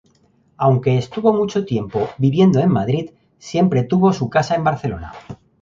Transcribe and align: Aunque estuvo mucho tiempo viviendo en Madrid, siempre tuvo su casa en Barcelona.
Aunque 0.57 0.97
estuvo 0.97 1.31
mucho 1.31 1.63
tiempo 1.63 2.09
viviendo 2.17 2.59
en 2.59 2.71
Madrid, 2.71 3.11
siempre 3.37 3.83
tuvo 3.83 4.13
su 4.13 4.31
casa 4.31 4.55
en 4.55 4.63
Barcelona. 4.63 5.13